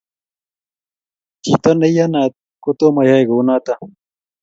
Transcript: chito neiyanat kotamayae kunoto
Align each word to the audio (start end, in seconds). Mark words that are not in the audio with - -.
chito 1.43 1.71
neiyanat 1.79 2.33
kotamayae 2.63 3.21
kunoto 3.29 3.73